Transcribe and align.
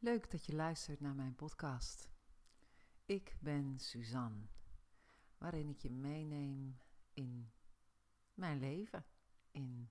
Leuk 0.00 0.30
dat 0.30 0.46
je 0.46 0.54
luistert 0.54 1.00
naar 1.00 1.14
mijn 1.14 1.34
podcast. 1.34 2.10
Ik 3.04 3.36
ben 3.40 3.78
Suzanne, 3.78 4.46
waarin 5.38 5.68
ik 5.68 5.78
je 5.78 5.90
meeneem 5.90 6.80
in 7.12 7.52
mijn 8.34 8.58
leven, 8.58 9.06
in 9.50 9.90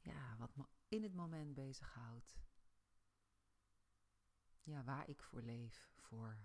ja, 0.00 0.36
wat 0.36 0.56
me 0.56 0.64
in 0.88 1.02
het 1.02 1.14
moment 1.14 1.54
bezighoudt. 1.54 2.38
Ja, 4.62 4.84
waar 4.84 5.08
ik 5.08 5.22
voor 5.22 5.42
leef, 5.42 5.90
voor 5.96 6.38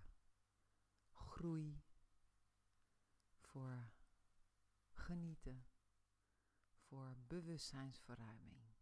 groei, 1.12 1.82
voor 3.40 3.90
genieten, 4.92 5.66
voor 6.76 7.16
bewustzijnsverruiming. 7.26 8.74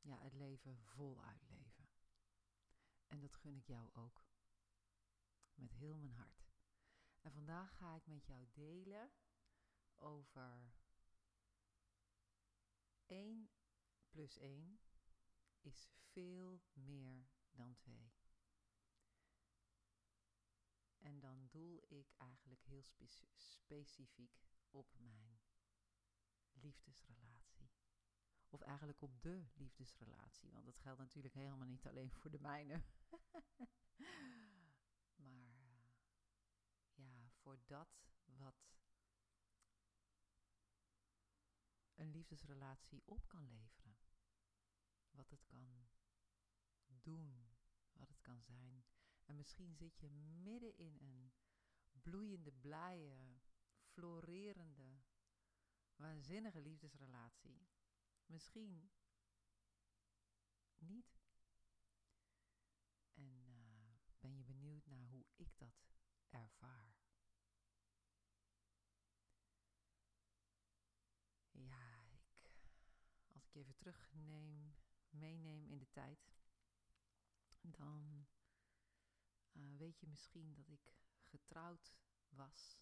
Ja, 0.00 0.18
het 0.18 0.34
leven 0.34 0.78
voluit 0.78 1.42
leven. 1.48 1.71
En 3.12 3.20
dat 3.20 3.34
gun 3.34 3.56
ik 3.56 3.66
jou 3.66 3.90
ook. 3.92 4.26
Met 5.54 5.72
heel 5.72 5.96
mijn 5.96 6.12
hart. 6.12 6.52
En 7.20 7.32
vandaag 7.32 7.76
ga 7.76 7.94
ik 7.94 8.06
met 8.06 8.26
jou 8.26 8.46
delen 8.52 9.12
over 9.96 10.74
1 13.06 13.50
plus 14.08 14.38
1 14.38 14.80
is 15.60 15.88
veel 16.10 16.62
meer 16.72 17.28
dan 17.50 17.74
2. 17.74 18.12
En 20.98 21.20
dan 21.20 21.48
doel 21.50 21.84
ik 21.88 22.12
eigenlijk 22.16 22.62
heel 22.62 22.84
specifiek 23.34 24.44
op 24.70 24.98
mijn 24.98 25.40
liefdesrelatie. 26.52 27.70
Of 28.48 28.60
eigenlijk 28.60 29.02
op 29.02 29.22
de 29.22 29.46
liefdesrelatie. 29.54 30.52
Want 30.52 30.64
dat 30.64 30.78
geldt 30.78 31.00
natuurlijk 31.00 31.34
helemaal 31.34 31.66
niet 31.66 31.86
alleen 31.86 32.10
voor 32.10 32.30
de 32.30 32.40
mijne. 32.40 32.82
maar 34.46 34.74
eh, 35.16 35.92
ja, 36.94 37.30
voor 37.30 37.58
dat 37.66 38.12
wat 38.24 38.72
een 41.94 42.10
liefdesrelatie 42.10 43.02
op 43.04 43.28
kan 43.28 43.48
leveren. 43.48 43.96
Wat 45.10 45.30
het 45.30 45.46
kan 45.46 45.88
doen, 46.86 47.54
wat 47.92 48.08
het 48.08 48.20
kan 48.20 48.42
zijn. 48.42 48.84
En 49.24 49.36
misschien 49.36 49.76
zit 49.76 49.98
je 49.98 50.10
midden 50.42 50.76
in 50.76 50.96
een 51.00 51.32
bloeiende, 52.02 52.52
blije, 52.52 53.40
florerende, 53.82 55.02
waanzinnige 55.96 56.60
liefdesrelatie. 56.60 57.68
Misschien 58.26 58.90
niet. 60.78 61.20
En 63.14 63.44
uh, 63.48 63.94
ben 64.20 64.36
je 64.36 64.44
benieuwd 64.44 64.81
hoe 65.00 65.26
ik 65.36 65.58
dat 65.58 65.94
ervaar? 66.30 66.94
Ja, 71.50 72.10
ik, 72.10 72.50
als 73.32 73.44
ik 73.44 73.52
je 73.52 73.60
even 73.60 73.76
terugneem, 73.76 74.74
meeneem 75.10 75.66
in 75.66 75.78
de 75.78 75.90
tijd, 75.90 76.34
dan 77.60 78.26
uh, 79.52 79.76
weet 79.76 80.00
je 80.00 80.06
misschien 80.06 80.54
dat 80.54 80.68
ik 80.68 80.94
getrouwd 81.20 81.94
was 82.28 82.80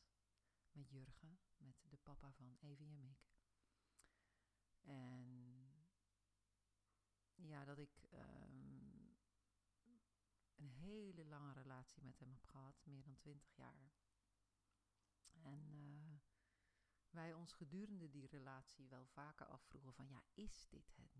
met 0.73 0.91
Jurgen, 0.91 1.41
met 1.57 1.77
de 1.89 1.97
papa 1.97 2.33
van 2.33 2.57
Evie 2.61 2.89
en 2.89 3.01
Mick. 3.01 3.29
En 4.81 5.51
ja, 7.35 7.65
dat 7.65 7.79
ik 7.79 8.09
um, 8.13 8.80
een 10.61 10.71
hele 10.71 11.25
lange 11.25 11.53
relatie 11.53 12.03
met 12.03 12.19
hem 12.19 12.31
heb 12.31 12.45
gehad, 12.45 12.85
meer 12.85 13.03
dan 13.03 13.17
twintig 13.17 13.55
jaar. 13.55 13.93
En 15.43 15.71
uh, 15.73 16.15
wij 17.11 17.35
ons 17.35 17.53
gedurende 17.53 18.11
die 18.11 18.27
relatie 18.27 18.89
wel 18.89 19.07
vaker 19.07 19.47
afvroegen 19.47 19.95
van 19.95 20.09
ja, 20.09 20.23
is 20.35 20.67
dit 20.69 20.97
het 20.97 21.15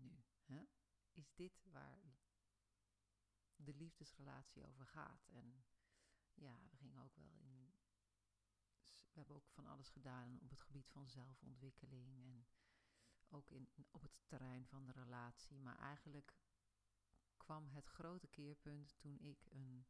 nu? 0.45 0.69
Is 1.11 1.33
dit 1.33 1.63
waar 1.71 2.19
de 3.55 3.73
liefdesrelatie 3.73 4.65
over 4.67 4.87
gaat? 4.87 5.27
En 5.27 5.65
ja, 6.33 6.59
we 6.69 6.77
gingen 6.77 7.01
ook 7.01 7.15
wel 7.15 7.33
in. 7.39 7.73
We 9.11 9.17
hebben 9.17 9.35
ook 9.35 9.49
van 9.49 9.67
alles 9.67 9.89
gedaan 9.89 10.39
op 10.41 10.49
het 10.49 10.61
gebied 10.61 10.89
van 10.89 11.07
zelfontwikkeling 11.07 12.15
en 12.15 12.47
ook 13.29 13.49
in, 13.49 13.69
op 13.91 14.01
het 14.01 14.11
terrein 14.25 14.65
van 14.65 14.85
de 14.85 14.91
relatie. 14.91 15.59
Maar 15.59 15.79
eigenlijk 15.79 16.33
kwam 17.43 17.69
het 17.69 17.87
grote 17.87 18.27
keerpunt 18.27 18.95
toen 18.97 19.19
ik 19.19 19.45
een 19.49 19.85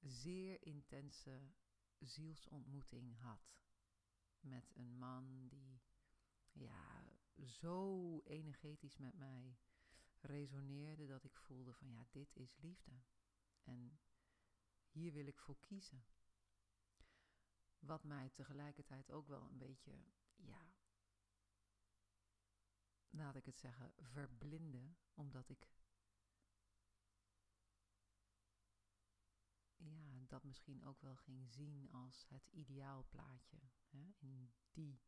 zeer 0.00 0.62
intense 0.66 1.52
zielsontmoeting 1.98 3.18
had. 3.18 3.56
Met 4.40 4.70
een 4.74 4.98
man 4.98 5.48
die 5.48 5.80
ja, 6.52 7.04
zo 7.44 8.20
energetisch 8.24 8.96
met 8.96 9.14
mij 9.14 9.58
resoneerde 10.20 11.06
dat 11.06 11.24
ik 11.24 11.36
voelde 11.36 11.74
van 11.74 11.88
ja, 11.90 12.06
dit 12.10 12.36
is 12.36 12.56
liefde. 12.56 13.02
En 13.62 14.00
hier 14.90 15.12
wil 15.12 15.26
ik 15.26 15.38
voor 15.38 15.58
kiezen. 15.60 16.04
Wat 17.78 18.04
mij 18.04 18.30
tegelijkertijd 18.30 19.10
ook 19.10 19.26
wel 19.26 19.42
een 19.42 19.58
beetje, 19.58 19.92
ja, 20.36 20.77
laat 23.10 23.36
ik 23.36 23.46
het 23.46 23.58
zeggen, 23.58 23.92
verblinden, 23.96 24.96
omdat 25.14 25.48
ik 25.48 25.68
ja, 29.76 30.24
dat 30.26 30.44
misschien 30.44 30.84
ook 30.84 31.00
wel 31.00 31.16
ging 31.16 31.50
zien 31.50 31.90
als 31.90 32.26
het 32.28 32.48
ideaalplaatje. 32.48 33.58
Hè? 33.88 34.12
In 34.18 34.52
die, 34.70 35.00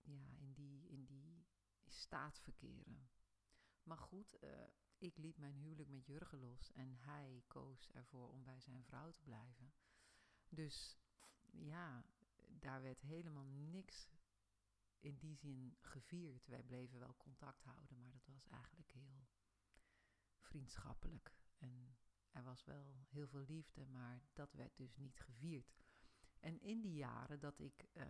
ja, 0.00 0.28
in 0.38 0.52
die, 0.52 0.88
in 0.88 1.04
die 1.04 1.46
staat 1.86 2.38
verkeren. 2.38 3.08
Maar 3.82 3.98
goed, 3.98 4.36
uh, 4.40 4.50
ik 4.98 5.16
liet 5.16 5.36
mijn 5.36 5.56
huwelijk 5.56 5.88
met 5.88 6.06
Jurgen 6.06 6.38
los 6.38 6.72
en 6.72 6.96
hij 6.96 7.44
koos 7.46 7.88
ervoor 7.92 8.28
om 8.30 8.44
bij 8.44 8.60
zijn 8.60 8.84
vrouw 8.84 9.10
te 9.10 9.22
blijven. 9.22 9.74
Dus 10.48 10.98
ja, 11.50 12.04
daar 12.48 12.82
werd 12.82 13.00
helemaal 13.00 13.44
niks 13.44 14.08
in 15.04 15.16
die 15.18 15.36
zin 15.36 15.76
gevierd. 15.80 16.46
Wij 16.46 16.62
bleven 16.62 16.98
wel 16.98 17.16
contact 17.16 17.62
houden, 17.62 18.00
maar 18.00 18.10
dat 18.10 18.26
was 18.26 18.46
eigenlijk 18.46 18.92
heel 18.92 19.26
vriendschappelijk. 20.38 21.36
En 21.58 21.98
er 22.30 22.42
was 22.42 22.64
wel 22.64 22.94
heel 23.08 23.28
veel 23.28 23.44
liefde, 23.44 23.86
maar 23.86 24.22
dat 24.32 24.52
werd 24.52 24.76
dus 24.76 24.96
niet 24.96 25.20
gevierd. 25.20 25.74
En 26.40 26.60
in 26.60 26.80
die 26.80 26.94
jaren 26.94 27.40
dat 27.40 27.58
ik 27.58 27.88
uh, 27.92 28.04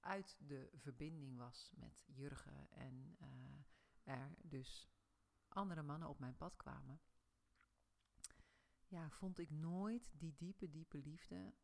uit 0.00 0.36
de 0.38 0.70
verbinding 0.74 1.36
was 1.36 1.70
met 1.74 2.04
Jurgen 2.06 2.70
en 2.70 3.16
uh, 3.20 4.14
er 4.14 4.34
dus 4.42 4.88
andere 5.48 5.82
mannen 5.82 6.08
op 6.08 6.18
mijn 6.18 6.36
pad 6.36 6.56
kwamen, 6.56 7.00
ja, 8.86 9.10
vond 9.10 9.38
ik 9.38 9.50
nooit 9.50 10.10
die 10.18 10.34
diepe, 10.34 10.70
diepe 10.70 10.98
liefde 10.98 11.54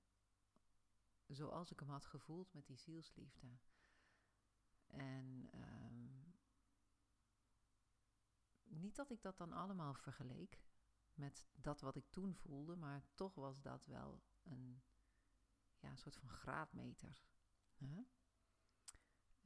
zoals 1.26 1.70
ik 1.70 1.80
hem 1.80 1.88
had 1.88 2.06
gevoeld 2.06 2.52
met 2.52 2.66
die 2.66 2.76
zielsliefde. 2.76 3.58
En 4.86 5.50
um, 5.54 6.34
niet 8.62 8.96
dat 8.96 9.10
ik 9.10 9.22
dat 9.22 9.36
dan 9.36 9.52
allemaal 9.52 9.94
vergeleek 9.94 10.60
met 11.14 11.46
dat 11.54 11.80
wat 11.80 11.96
ik 11.96 12.10
toen 12.10 12.34
voelde, 12.34 12.76
maar 12.76 13.04
toch 13.14 13.34
was 13.34 13.62
dat 13.62 13.86
wel 13.86 14.22
een, 14.42 14.82
ja, 15.78 15.90
een 15.90 15.98
soort 15.98 16.16
van 16.16 16.28
graadmeter. 16.28 17.24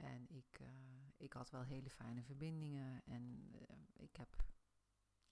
En 0.00 0.28
ik, 0.28 0.58
uh, 0.60 0.68
ik 1.16 1.32
had 1.32 1.50
wel 1.50 1.62
hele 1.62 1.90
fijne 1.90 2.22
verbindingen 2.22 3.02
en 3.04 3.50
uh, 3.52 3.76
ik 3.92 4.16
heb 4.16 4.44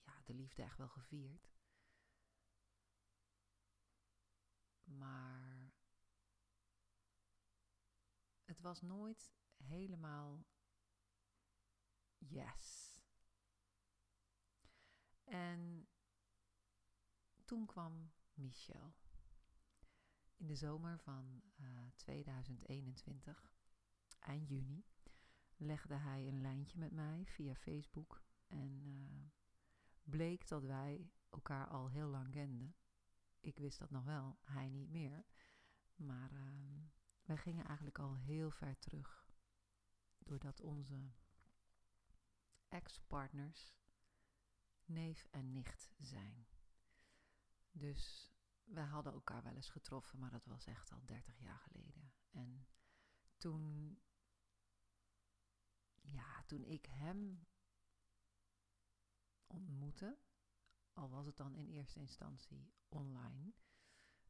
ja, 0.01 0.21
de 0.23 0.33
liefde 0.33 0.61
echt 0.61 0.77
wel 0.77 0.87
gevierd. 0.87 1.51
Maar 4.83 5.48
het 8.59 8.67
was 8.67 8.81
nooit 8.81 9.33
helemaal 9.57 10.45
yes. 12.17 12.93
En 15.23 15.87
toen 17.45 17.65
kwam 17.65 18.11
Michel. 18.33 18.93
In 20.37 20.47
de 20.47 20.55
zomer 20.55 20.99
van 20.99 21.41
uh, 21.57 21.67
eh, 21.67 21.91
2021, 21.95 23.53
eind 24.19 24.49
juni, 24.49 24.85
legde 25.55 25.95
hij 25.95 26.27
een 26.27 26.41
lijntje 26.41 26.79
met 26.79 26.91
mij 26.91 27.25
via 27.25 27.55
Facebook. 27.55 28.23
En 28.47 28.81
uh, 28.85 29.29
bleek 30.03 30.47
dat 30.47 30.63
wij 30.63 31.11
elkaar 31.29 31.67
al 31.67 31.89
heel 31.89 32.07
lang 32.07 32.31
kenden. 32.31 32.75
Ik 33.39 33.57
wist 33.57 33.79
dat 33.79 33.89
nog 33.89 34.03
wel, 34.03 34.39
hij 34.41 34.69
niet 34.69 34.89
meer. 34.89 35.25
Maar 35.95 36.31
uh, 36.31 36.98
wij 37.29 37.37
gingen 37.37 37.65
eigenlijk 37.65 37.99
al 37.99 38.15
heel 38.15 38.51
ver 38.51 38.79
terug. 38.79 39.27
Doordat 40.17 40.61
onze 40.61 41.11
ex-partners 42.67 43.73
neef 44.85 45.27
en 45.31 45.51
nicht 45.51 45.89
zijn. 45.97 46.47
Dus 47.71 48.33
wij 48.63 48.83
hadden 48.85 49.13
elkaar 49.13 49.43
wel 49.43 49.55
eens 49.55 49.69
getroffen, 49.69 50.19
maar 50.19 50.31
dat 50.31 50.45
was 50.45 50.65
echt 50.65 50.91
al 50.91 51.05
30 51.05 51.39
jaar 51.39 51.59
geleden. 51.59 52.13
En 52.29 52.67
toen, 53.37 53.99
ja, 56.01 56.43
toen 56.43 56.63
ik 56.63 56.85
hem 56.85 57.47
ontmoette, 59.47 60.19
al 60.93 61.09
was 61.09 61.25
het 61.25 61.37
dan 61.37 61.55
in 61.55 61.67
eerste 61.67 61.99
instantie 61.99 62.73
online, 62.87 63.53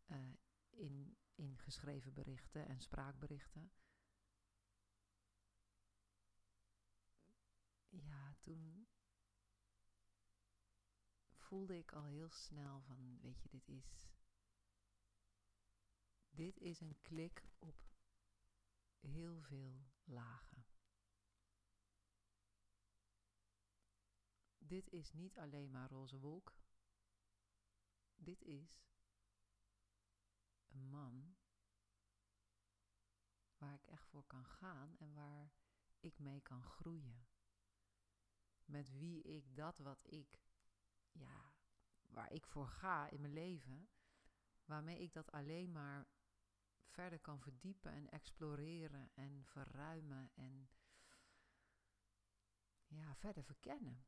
uh, 0.08 0.34
in, 0.70 1.18
in 1.36 1.58
geschreven 1.58 2.14
berichten 2.14 2.68
en 2.68 2.82
spraakberichten. 2.82 3.72
Ja, 7.90 8.36
toen 8.42 8.88
voelde 11.50 11.78
ik 11.78 11.92
al 11.92 12.06
heel 12.06 12.30
snel 12.30 12.82
van, 12.82 13.20
weet 13.22 13.42
je, 13.42 13.50
dit 13.50 13.68
is, 13.68 14.08
dit 16.30 16.58
is 16.58 16.80
een 16.80 17.02
klik 17.02 17.44
op 17.60 17.90
heel 19.00 19.42
veel 19.42 19.88
lagen. 20.04 20.66
Dit 24.58 24.90
is 24.90 25.12
niet 25.12 25.38
alleen 25.38 25.72
maar 25.72 25.90
roze 25.90 26.20
wolk. 26.20 26.56
Dit 28.16 28.42
is 28.42 28.82
man 30.80 31.38
waar 33.58 33.74
ik 33.74 33.86
echt 33.86 34.08
voor 34.08 34.26
kan 34.26 34.46
gaan 34.46 34.98
en 34.98 35.14
waar 35.14 35.52
ik 36.00 36.20
mee 36.20 36.42
kan 36.42 36.64
groeien. 36.64 37.28
Met 38.66 38.98
wie 38.98 39.22
ik 39.22 39.56
dat 39.56 39.78
wat 39.78 40.04
ik, 40.04 40.42
ja, 41.12 41.54
waar 42.02 42.32
ik 42.32 42.46
voor 42.46 42.68
ga 42.68 43.10
in 43.10 43.22
mijn 43.22 43.34
leven, 43.34 43.90
waarmee 44.66 45.00
ik 45.00 45.14
dat 45.14 45.32
alleen 45.32 45.72
maar 45.72 46.08
verder 46.86 47.20
kan 47.20 47.40
verdiepen 47.40 47.92
en 47.92 48.10
exploreren 48.10 49.10
en 49.14 49.46
verruimen 49.46 50.32
en 50.34 50.70
ja, 52.88 53.16
verder 53.16 53.44
verkennen. 53.44 54.06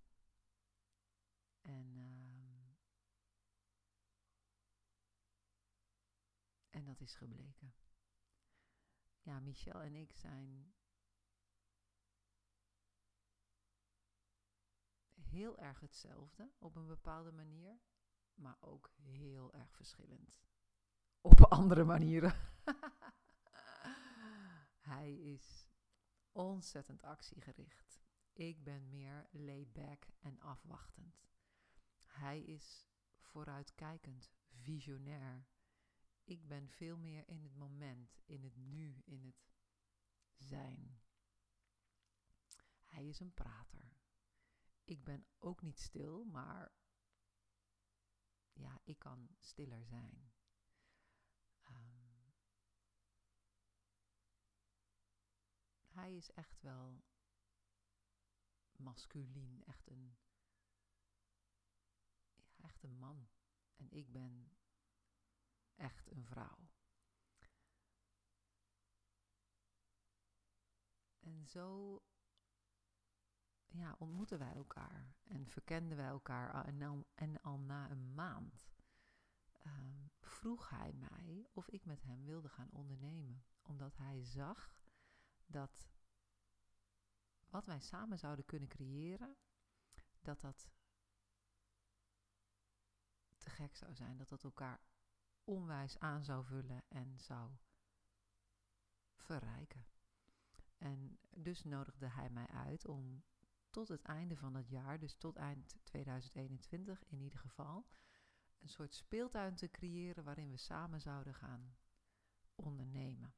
En, 1.61 1.95
uh, 1.95 2.40
en 6.71 6.85
dat 6.85 7.01
is 7.01 7.15
gebleken. 7.15 7.73
Ja, 9.21 9.39
Michel 9.39 9.81
en 9.81 9.95
ik 9.95 10.13
zijn 10.13 10.73
heel 15.13 15.57
erg 15.57 15.79
hetzelfde 15.79 16.51
op 16.57 16.75
een 16.75 16.87
bepaalde 16.87 17.31
manier, 17.31 17.79
maar 18.33 18.57
ook 18.59 18.89
heel 18.95 19.53
erg 19.53 19.75
verschillend 19.75 20.41
op 21.21 21.41
andere 21.59 21.83
manieren. 21.83 22.35
Hij 24.91 25.13
is 25.13 25.69
ontzettend 26.31 27.03
actiegericht. 27.03 28.01
Ik 28.33 28.63
ben 28.63 28.89
meer 28.89 29.27
laid 29.31 29.73
back 29.73 30.07
en 30.19 30.39
afwachtend. 30.39 31.29
Hij 32.05 32.41
is 32.41 32.87
vooruitkijkend, 33.19 34.31
visionair. 34.47 35.45
Ik 36.23 36.47
ben 36.47 36.69
veel 36.69 36.97
meer 36.97 37.27
in 37.27 37.43
het 37.43 37.55
moment, 37.55 38.21
in 38.25 38.43
het 38.43 38.55
nu, 38.55 39.01
in 39.05 39.23
het 39.23 39.53
zijn. 40.37 41.01
Hij 42.85 43.07
is 43.07 43.19
een 43.19 43.33
prater. 43.33 43.97
Ik 44.83 45.03
ben 45.03 45.25
ook 45.37 45.61
niet 45.61 45.79
stil, 45.79 46.23
maar 46.23 46.71
ja, 48.53 48.79
ik 48.83 48.99
kan 48.99 49.35
stiller 49.39 49.85
zijn. 49.85 50.33
Um, 51.69 52.33
hij 55.87 56.15
is 56.15 56.31
echt 56.31 56.61
wel 56.61 57.03
masculien, 58.71 59.63
echt 59.63 59.89
een 59.89 60.17
echt 62.61 62.83
een 62.83 62.97
man. 62.97 63.29
En 63.75 63.91
ik 63.91 64.11
ben 64.11 64.51
echt 65.75 66.11
een 66.11 66.25
vrouw. 66.25 66.69
En 71.19 71.47
zo 71.47 72.01
ja, 73.67 73.95
ontmoeten 73.97 74.39
wij 74.39 74.53
elkaar 74.53 75.15
en 75.23 75.47
verkenden 75.47 75.97
wij 75.97 76.07
elkaar 76.07 76.65
en 76.65 76.81
al, 76.81 77.05
en 77.15 77.41
al 77.41 77.59
na 77.59 77.89
een 77.89 78.13
maand 78.13 78.71
um, 79.65 80.11
vroeg 80.19 80.69
hij 80.69 80.93
mij 80.93 81.47
of 81.53 81.67
ik 81.67 81.85
met 81.85 82.01
hem 82.01 82.25
wilde 82.25 82.49
gaan 82.49 82.71
ondernemen. 82.71 83.43
Omdat 83.61 83.97
hij 83.97 84.23
zag 84.23 84.73
dat 85.45 85.89
wat 87.49 87.65
wij 87.65 87.79
samen 87.79 88.19
zouden 88.19 88.45
kunnen 88.45 88.69
creëren, 88.69 89.37
dat 90.21 90.41
dat 90.41 90.71
te 93.37 93.49
gek 93.49 93.75
zou 93.75 93.95
zijn. 93.95 94.17
Dat 94.17 94.29
dat 94.29 94.43
elkaar 94.43 94.79
onwijs 95.43 95.99
aan 95.99 96.23
zou 96.23 96.45
vullen 96.45 96.83
en 96.87 97.19
zou 97.19 97.51
verrijken. 99.15 99.85
En 100.77 101.19
dus 101.29 101.63
nodigde 101.63 102.07
hij 102.07 102.29
mij 102.29 102.47
uit 102.47 102.87
om 102.87 103.23
tot 103.69 103.87
het 103.87 104.01
einde 104.01 104.37
van 104.37 104.53
dat 104.53 104.69
jaar, 104.69 104.99
dus 104.99 105.15
tot 105.15 105.35
eind 105.35 105.75
2021 105.83 107.03
in 107.05 107.21
ieder 107.21 107.39
geval, 107.39 107.87
een 108.59 108.69
soort 108.69 108.95
speeltuin 108.95 109.55
te 109.55 109.69
creëren 109.69 110.23
waarin 110.23 110.49
we 110.49 110.57
samen 110.57 111.01
zouden 111.01 111.35
gaan 111.35 111.77
ondernemen. 112.55 113.33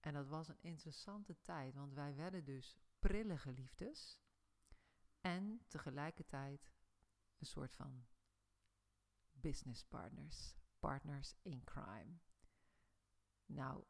En 0.00 0.12
dat 0.12 0.28
was 0.28 0.48
een 0.48 0.62
interessante 0.62 1.40
tijd, 1.40 1.74
want 1.74 1.92
wij 1.92 2.14
werden 2.14 2.44
dus 2.44 2.76
prillige 2.98 3.52
liefdes 3.52 4.20
en 5.20 5.62
tegelijkertijd 5.66 6.72
een 7.38 7.46
soort 7.46 7.74
van 7.74 8.06
business 9.42 9.84
partners, 9.84 10.56
partners 10.78 11.34
in 11.42 11.64
crime. 11.64 12.18
Nou, 13.46 13.84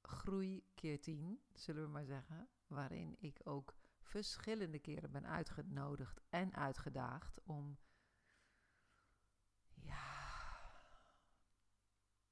groei 0.00 0.64
keer 0.74 1.00
tien, 1.00 1.42
zullen 1.52 1.82
we 1.82 1.88
maar 1.88 2.04
zeggen, 2.04 2.48
waarin 2.66 3.16
ik 3.18 3.40
ook 3.44 3.74
verschillende 4.00 4.78
keren 4.78 5.10
ben 5.10 5.26
uitgenodigd 5.26 6.20
en 6.28 6.54
uitgedaagd 6.54 7.40
om 7.42 7.78
ja, 9.74 10.30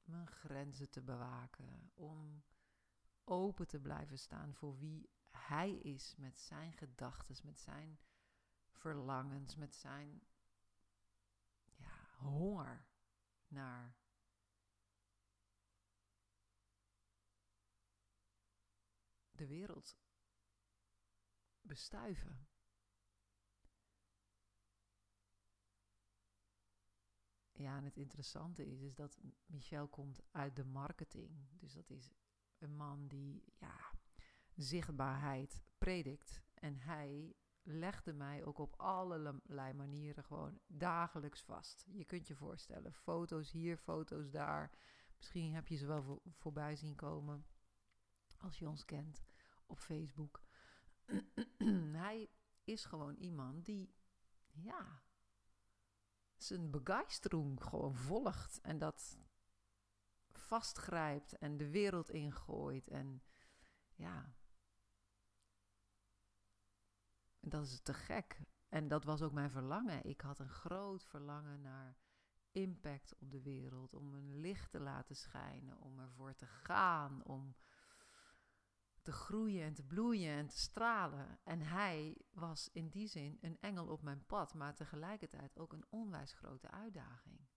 mijn 0.03 0.27
grenzen 0.27 0.91
te 0.91 1.03
bewaken, 1.03 1.91
om 1.95 2.45
open 3.25 3.67
te 3.67 3.81
blijven 3.81 4.19
staan 4.19 4.55
voor 4.55 4.79
wie 4.79 5.11
hij 5.31 5.73
is 5.73 6.15
met 6.17 6.39
zijn 6.39 6.73
gedachten, 6.73 7.37
met 7.45 7.61
zijn 7.61 7.99
verlangens, 8.71 9.57
met 9.57 9.75
zijn 9.75 10.23
honger 12.21 12.87
naar 13.47 13.97
de 19.31 19.47
wereld 19.47 19.99
bestuiven. 21.61 22.49
Ja, 27.53 27.77
en 27.77 27.85
het 27.85 27.97
interessante 27.97 28.67
is, 28.67 28.81
is 28.81 28.95
dat 28.95 29.21
Michel 29.47 29.89
komt 29.89 30.23
uit 30.31 30.57
de 30.57 30.65
marketing. 30.65 31.49
Dus 31.51 31.73
dat 31.73 31.91
is 31.91 32.11
een 32.59 32.77
man 32.77 33.07
die 33.07 33.45
ja, 33.59 33.93
zichtbaarheid 34.55 35.63
predikt. 35.79 36.43
En 36.55 36.79
hij 36.79 37.35
legde 37.63 38.13
mij 38.13 38.45
ook 38.45 38.59
op 38.59 38.75
allerlei 38.77 39.73
manieren 39.73 40.25
gewoon 40.25 40.61
dagelijks 40.67 41.43
vast. 41.43 41.87
Je 41.91 42.05
kunt 42.05 42.27
je 42.27 42.35
voorstellen, 42.35 42.93
foto's 42.93 43.51
hier, 43.51 43.77
foto's 43.77 44.31
daar. 44.31 44.71
Misschien 45.17 45.55
heb 45.55 45.69
je 45.69 45.77
ze 45.77 45.87
wel 45.87 46.03
voor, 46.03 46.21
voorbij 46.31 46.77
zien 46.77 46.95
komen 46.95 47.47
als 48.39 48.59
je 48.59 48.69
ons 48.69 48.85
kent 48.85 49.25
op 49.67 49.79
Facebook. 49.79 50.43
Hij 51.93 52.31
is 52.65 52.85
gewoon 52.85 53.15
iemand 53.15 53.65
die, 53.65 53.95
ja, 54.51 55.03
zijn 56.37 56.71
begeistering 56.71 57.65
gewoon 57.65 57.95
volgt 57.95 58.61
en 58.61 58.79
dat 58.79 59.19
vastgrijpt 60.33 61.39
en 61.39 61.57
de 61.57 61.71
wereld 61.71 62.11
ingooit. 62.11 62.89
En 62.89 63.23
ja, 63.95 64.35
dat 67.41 67.65
is 67.65 67.81
te 67.81 67.95
gek. 67.95 68.41
En 68.69 68.89
dat 68.89 69.05
was 69.05 69.23
ook 69.23 69.33
mijn 69.33 69.51
verlangen. 69.51 70.05
Ik 70.05 70.21
had 70.21 70.39
een 70.39 70.49
groot 70.49 71.05
verlangen 71.05 71.61
naar 71.61 71.97
impact 72.53 73.15
op 73.19 73.31
de 73.31 73.43
wereld, 73.43 73.95
om 73.95 74.15
een 74.15 74.37
licht 74.37 74.71
te 74.71 74.81
laten 74.81 75.17
schijnen, 75.17 75.79
om 75.79 75.99
ervoor 75.99 76.35
te 76.35 76.47
gaan, 76.47 77.25
om 77.25 77.57
te 79.03 79.13
groeien 79.13 79.65
en 79.65 79.75
te 79.75 79.83
bloeien 79.83 80.33
en 80.33 80.47
te 80.47 80.59
stralen. 80.59 81.39
En 81.45 81.61
hij 81.61 82.17
was 82.31 82.69
in 82.73 82.89
die 82.89 83.07
zin 83.07 83.39
een 83.41 83.59
engel 83.61 83.87
op 83.87 84.03
mijn 84.03 84.27
pad, 84.27 84.55
maar 84.55 84.75
tegelijkertijd 84.75 85.59
ook 85.59 85.73
een 85.73 85.87
onwijs 85.89 86.33
grote 86.33 86.71
uitdaging. 86.71 87.50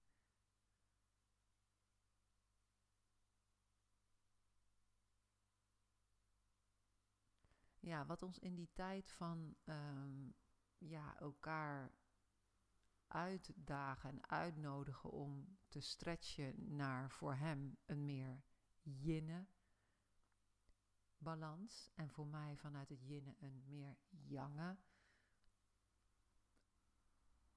Ja, 7.84 8.06
wat 8.06 8.22
ons 8.22 8.40
in 8.40 8.56
die 8.56 8.70
tijd 8.74 9.12
van 9.12 9.56
ehm, 9.64 10.30
ja, 10.78 11.20
elkaar 11.20 11.92
uitdagen 13.08 14.10
en 14.10 14.30
uitnodigen 14.30 15.10
om 15.10 15.58
te 15.68 15.80
stretchen 15.80 16.76
naar 16.76 17.12
voor 17.12 17.34
hem 17.36 17.78
een 17.86 18.06
meer 18.06 18.44
yinne 18.82 19.48
balans. 21.18 21.90
En 21.96 22.10
voor 22.10 22.28
mij 22.28 22.58
vanuit 22.58 22.90
het 22.90 23.02
yinne 23.04 23.36
een 23.40 23.64
meer 23.66 23.98
yange 24.10 24.78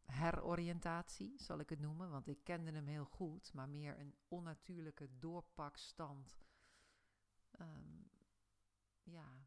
heroriëntatie, 0.06 1.34
zal 1.38 1.58
ik 1.58 1.68
het 1.68 1.80
noemen. 1.80 2.10
Want 2.10 2.28
ik 2.28 2.44
kende 2.44 2.72
hem 2.72 2.86
heel 2.86 3.04
goed, 3.04 3.52
maar 3.52 3.68
meer 3.68 3.98
een 3.98 4.14
onnatuurlijke 4.28 5.18
doorpakstand. 5.18 6.38
Ehm, 7.50 8.02
ja, 9.02 9.46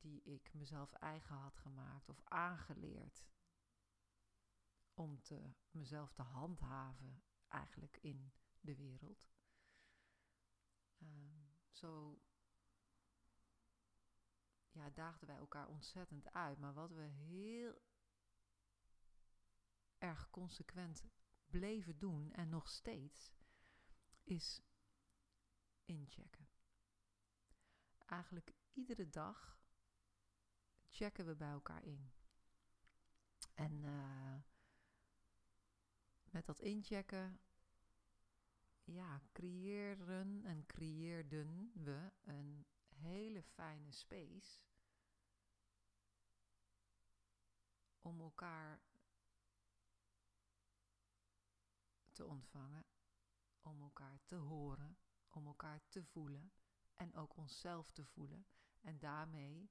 die 0.00 0.22
ik 0.22 0.54
mezelf 0.54 0.92
eigen 0.92 1.36
had 1.36 1.56
gemaakt 1.56 2.08
of 2.08 2.20
aangeleerd 2.24 3.24
om 4.94 5.22
te, 5.22 5.52
mezelf 5.70 6.12
te 6.12 6.22
handhaven 6.22 7.22
eigenlijk 7.48 7.98
in 8.00 8.32
de 8.60 8.76
wereld. 8.76 9.28
Ehm, 10.98 11.44
zo 11.70 12.22
ja, 14.74 14.90
daagden 14.90 15.28
wij 15.28 15.36
elkaar 15.36 15.68
ontzettend 15.68 16.32
uit. 16.32 16.58
Maar 16.58 16.74
wat 16.74 16.90
we 16.90 17.02
heel 17.02 17.82
erg 19.98 20.30
consequent 20.30 21.04
bleven 21.46 21.98
doen 21.98 22.32
en 22.32 22.48
nog 22.48 22.68
steeds, 22.68 23.32
is 24.22 24.62
inchecken. 25.84 26.48
Eigenlijk 28.06 28.54
iedere 28.72 29.08
dag 29.08 29.58
checken 30.94 31.26
we 31.26 31.34
bij 31.34 31.50
elkaar 31.50 31.84
in. 31.84 32.12
En 33.54 33.82
uh, 33.82 34.34
met 36.30 36.46
dat 36.46 36.60
inchecken, 36.60 37.40
ja, 38.84 39.20
creëren 39.32 40.44
en 40.44 40.66
creëerden 40.66 41.70
we 41.74 42.12
een 42.24 42.66
hele 42.88 43.42
fijne 43.42 43.92
space 43.92 44.62
om 48.00 48.20
elkaar 48.20 48.82
te 52.12 52.26
ontvangen, 52.26 52.84
om 53.62 53.80
elkaar 53.80 54.20
te 54.24 54.36
horen, 54.36 54.98
om 55.28 55.46
elkaar 55.46 55.80
te 55.88 56.04
voelen 56.04 56.52
en 56.94 57.14
ook 57.14 57.36
onszelf 57.36 57.90
te 57.90 58.04
voelen 58.04 58.46
en 58.80 58.98
daarmee 58.98 59.70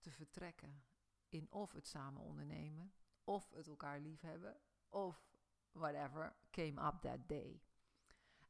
te 0.00 0.10
vertrekken 0.10 0.82
in 1.28 1.52
of 1.52 1.72
het 1.72 1.86
samen 1.86 2.22
ondernemen, 2.22 2.92
of 3.24 3.50
het 3.50 3.66
elkaar 3.66 4.00
lief 4.00 4.20
hebben, 4.20 4.60
of 4.88 5.30
whatever 5.72 6.36
came 6.50 6.86
up 6.86 7.00
that 7.00 7.28
day. 7.28 7.62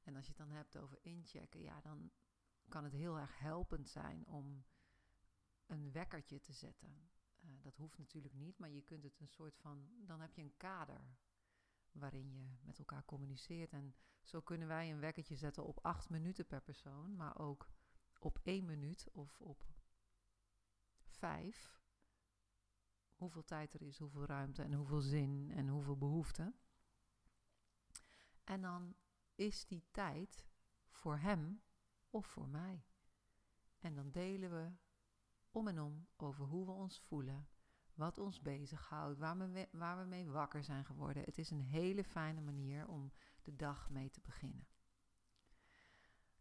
En 0.02 0.16
als 0.16 0.24
je 0.24 0.32
het 0.32 0.46
dan 0.46 0.56
hebt 0.56 0.76
over 0.76 0.98
inchecken, 1.02 1.60
ja, 1.60 1.80
dan 1.80 2.10
kan 2.68 2.84
het 2.84 2.92
heel 2.92 3.18
erg 3.18 3.38
helpend 3.38 3.88
zijn 3.88 4.26
om 4.26 4.64
een 5.66 5.92
wekkertje 5.92 6.40
te 6.40 6.52
zetten. 6.52 7.10
Uh, 7.40 7.50
dat 7.60 7.76
hoeft 7.76 7.98
natuurlijk 7.98 8.34
niet, 8.34 8.58
maar 8.58 8.70
je 8.70 8.82
kunt 8.82 9.02
het 9.02 9.20
een 9.20 9.28
soort 9.28 9.56
van, 9.56 9.88
dan 10.06 10.20
heb 10.20 10.34
je 10.34 10.42
een 10.42 10.56
kader 10.56 11.18
waarin 11.92 12.32
je 12.32 12.56
met 12.62 12.78
elkaar 12.78 13.04
communiceert. 13.04 13.72
En 13.72 13.94
zo 14.22 14.40
kunnen 14.40 14.68
wij 14.68 14.90
een 14.90 15.00
wekkertje 15.00 15.36
zetten 15.36 15.64
op 15.64 15.78
acht 15.82 16.08
minuten 16.08 16.46
per 16.46 16.62
persoon, 16.62 17.16
maar 17.16 17.38
ook 17.38 17.70
op 18.18 18.38
één 18.42 18.64
minuut 18.64 19.10
of 19.12 19.40
op 19.40 19.64
vijf. 21.20 21.78
Hoeveel 23.14 23.44
tijd 23.44 23.74
er 23.74 23.82
is, 23.82 23.98
hoeveel 23.98 24.24
ruimte 24.24 24.62
en 24.62 24.72
hoeveel 24.72 25.00
zin 25.00 25.50
en 25.54 25.68
hoeveel 25.68 25.96
behoefte. 25.96 26.54
En 28.44 28.60
dan 28.60 28.94
is 29.34 29.66
die 29.66 29.84
tijd 29.90 30.46
voor 30.88 31.18
hem 31.18 31.62
of 32.10 32.26
voor 32.26 32.48
mij. 32.48 32.84
En 33.78 33.94
dan 33.94 34.10
delen 34.10 34.50
we 34.50 34.72
om 35.50 35.68
en 35.68 35.80
om 35.80 36.08
over 36.16 36.44
hoe 36.44 36.66
we 36.66 36.72
ons 36.72 37.00
voelen, 37.00 37.48
wat 37.94 38.18
ons 38.18 38.40
bezighoudt, 38.40 39.18
waar 39.18 39.38
we, 39.38 39.68
waar 39.72 39.98
we 39.98 40.04
mee 40.04 40.26
wakker 40.26 40.64
zijn 40.64 40.84
geworden. 40.84 41.24
Het 41.24 41.38
is 41.38 41.50
een 41.50 41.60
hele 41.60 42.04
fijne 42.04 42.40
manier 42.40 42.88
om 42.88 43.12
de 43.42 43.56
dag 43.56 43.90
mee 43.90 44.10
te 44.10 44.20
beginnen. 44.20 44.68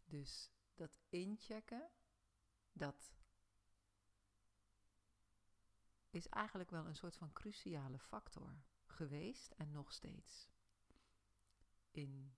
Dus 0.04 0.52
dat 0.74 0.98
inchecken, 1.08 1.90
dat 2.72 3.19
is 6.20 6.28
eigenlijk 6.28 6.70
wel 6.70 6.86
een 6.86 6.94
soort 6.94 7.16
van 7.16 7.32
cruciale 7.32 7.98
factor 7.98 8.62
geweest 8.86 9.50
en 9.50 9.70
nog 9.70 9.92
steeds 9.92 10.48
in 11.90 12.36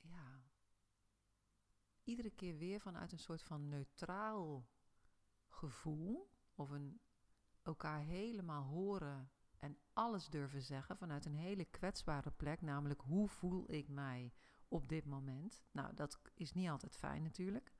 ja 0.00 0.42
iedere 2.04 2.30
keer 2.30 2.56
weer 2.56 2.80
vanuit 2.80 3.12
een 3.12 3.18
soort 3.18 3.42
van 3.42 3.68
neutraal 3.68 4.68
gevoel 5.48 6.30
of 6.54 6.70
een 6.70 7.00
elkaar 7.62 8.00
helemaal 8.00 8.64
horen 8.64 9.30
en 9.58 9.78
alles 9.92 10.28
durven 10.28 10.62
zeggen 10.62 10.96
vanuit 10.96 11.24
een 11.24 11.34
hele 11.34 11.64
kwetsbare 11.64 12.30
plek, 12.30 12.60
namelijk 12.60 13.00
hoe 13.00 13.28
voel 13.28 13.72
ik 13.72 13.88
mij 13.88 14.32
op 14.68 14.88
dit 14.88 15.04
moment. 15.04 15.64
Nou, 15.70 15.94
dat 15.94 16.20
is 16.34 16.52
niet 16.52 16.68
altijd 16.68 16.96
fijn 16.96 17.22
natuurlijk 17.22 17.72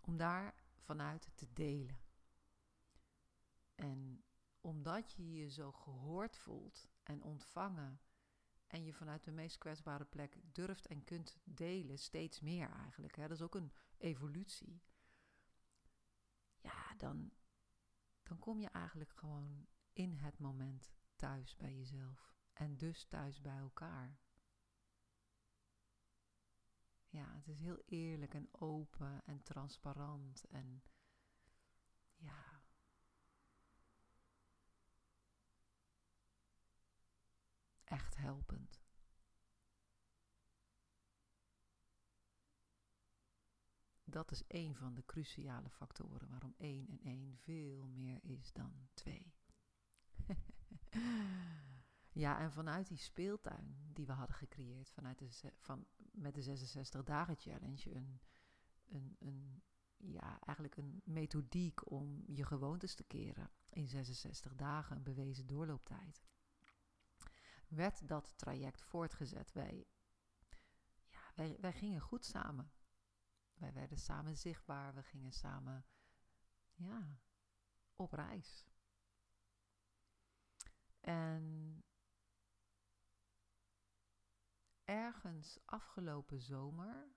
om 0.00 0.16
daar 0.16 0.54
vanuit 0.90 1.30
te 1.34 1.52
delen. 1.52 2.00
En 3.74 4.24
omdat 4.60 5.12
je 5.12 5.32
je 5.32 5.50
zo 5.50 5.72
gehoord 5.72 6.36
voelt 6.36 6.88
en 7.02 7.22
ontvangen 7.22 8.00
en 8.66 8.84
je 8.84 8.92
vanuit 8.92 9.24
de 9.24 9.30
meest 9.30 9.58
kwetsbare 9.58 10.04
plek 10.04 10.36
durft 10.42 10.86
en 10.86 11.04
kunt 11.04 11.38
delen, 11.44 11.98
steeds 11.98 12.40
meer 12.40 12.70
eigenlijk, 12.70 13.16
hè, 13.16 13.22
dat 13.22 13.36
is 13.36 13.42
ook 13.42 13.54
een 13.54 13.72
evolutie. 13.98 14.82
Ja, 16.60 16.94
dan, 16.96 17.32
dan 18.22 18.38
kom 18.38 18.60
je 18.60 18.68
eigenlijk 18.68 19.12
gewoon 19.12 19.66
in 19.92 20.14
het 20.14 20.38
moment 20.38 20.92
thuis 21.16 21.56
bij 21.56 21.76
jezelf 21.76 22.34
en 22.52 22.76
dus 22.76 23.04
thuis 23.04 23.40
bij 23.40 23.58
elkaar. 23.58 24.18
Ja, 27.10 27.34
het 27.34 27.48
is 27.48 27.58
heel 27.58 27.82
eerlijk 27.86 28.34
en 28.34 28.48
open 28.50 29.22
en 29.24 29.42
transparant 29.42 30.44
en 30.48 30.82
ja. 32.16 32.62
Echt 37.84 38.16
helpend. 38.16 38.80
Dat 44.04 44.30
is 44.30 44.42
een 44.48 44.74
van 44.74 44.94
de 44.94 45.04
cruciale 45.04 45.70
factoren 45.70 46.28
waarom 46.28 46.54
1 46.56 46.88
en 46.88 47.00
1 47.00 47.36
veel 47.36 47.86
meer 47.86 48.18
is 48.24 48.52
dan 48.52 48.88
2. 48.94 49.34
ja, 52.22 52.38
en 52.38 52.52
vanuit 52.52 52.88
die 52.88 52.98
speeltuin 52.98 53.76
die 53.92 54.06
we 54.06 54.12
hadden 54.12 54.36
gecreëerd, 54.36 54.90
vanuit 54.90 55.18
de, 55.18 55.52
van, 55.58 55.86
met 56.10 56.34
de 56.34 56.42
66 56.42 57.02
dagen 57.02 57.36
challenge, 57.36 57.94
een, 57.94 58.20
een, 58.88 59.16
een, 59.18 59.62
ja, 59.96 60.40
eigenlijk 60.40 60.76
een 60.76 61.00
methodiek 61.04 61.90
om 61.90 62.22
je 62.26 62.44
gewoontes 62.44 62.94
te 62.94 63.04
keren 63.04 63.50
in 63.68 63.88
66 63.88 64.54
dagen, 64.54 64.96
een 64.96 65.02
bewezen 65.02 65.46
doorlooptijd. 65.46 66.22
Werd 67.68 68.08
dat 68.08 68.38
traject 68.38 68.82
voortgezet. 68.82 69.52
Wij, 69.52 69.86
ja, 71.06 71.32
wij, 71.34 71.56
wij 71.60 71.72
gingen 71.72 72.00
goed 72.00 72.24
samen. 72.24 72.72
Wij 73.54 73.72
werden 73.72 73.98
samen 73.98 74.36
zichtbaar, 74.36 74.94
we 74.94 75.02
gingen 75.02 75.32
samen 75.32 75.86
ja, 76.74 77.20
op 77.94 78.12
reis. 78.12 78.64
En 81.00 81.84
ergens 84.90 85.58
afgelopen 85.64 86.40
zomer, 86.40 87.12